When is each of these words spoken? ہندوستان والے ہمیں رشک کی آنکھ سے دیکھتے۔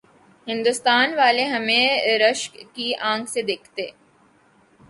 ہندوستان 0.47 1.13
والے 1.17 1.43
ہمیں 1.45 1.87
رشک 2.21 2.57
کی 2.73 2.93
آنکھ 3.11 3.29
سے 3.29 3.41
دیکھتے۔ 3.41 3.89